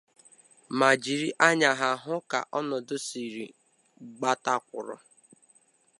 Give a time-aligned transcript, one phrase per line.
[0.77, 3.45] ma jiri anya ha hụ ka ọnọdụ siri
[4.15, 4.95] gbata kwụrụ